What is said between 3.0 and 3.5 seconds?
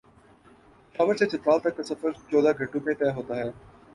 ہوتا ہے۔